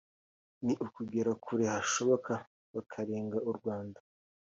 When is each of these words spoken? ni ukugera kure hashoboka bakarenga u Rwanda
ni 0.65 0.73
ukugera 0.85 1.31
kure 1.43 1.65
hashoboka 1.73 2.33
bakarenga 2.75 3.37
u 3.49 3.51
Rwanda 3.57 3.99